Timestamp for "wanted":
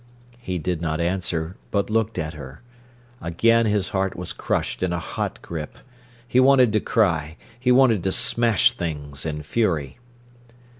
6.39-6.73, 7.71-8.03